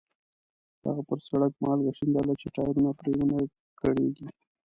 [0.85, 3.39] هغه پر سړک مالګه شیندله چې ټایرونه پرې ونه
[3.79, 4.27] کړېږي.